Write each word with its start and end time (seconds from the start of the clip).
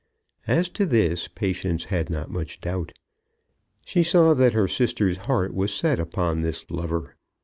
As 0.47 0.67
to 0.69 0.87
this 0.87 1.27
Patience 1.27 1.83
had 1.83 2.09
not 2.09 2.31
much 2.31 2.59
doubt. 2.59 2.91
She 3.85 4.01
saw 4.01 4.33
that 4.33 4.53
her 4.53 4.67
sister's 4.67 5.17
heart 5.29 5.53
was 5.53 5.71
set 5.71 5.99
upon 5.99 6.41
this 6.41 6.71
lover. 6.71 7.15